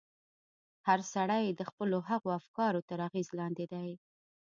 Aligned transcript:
هر 0.87 0.99
سړی 1.13 1.43
د 1.49 1.61
خپلو 1.69 1.97
هغو 2.09 2.29
افکارو 2.39 2.85
تر 2.89 2.99
اغېز 3.07 3.27
لاندې 3.39 3.65
دی. 3.73 3.89